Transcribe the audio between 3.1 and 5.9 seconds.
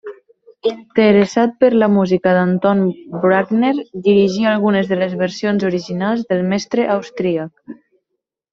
Bruckner, dirigí algunes de les versions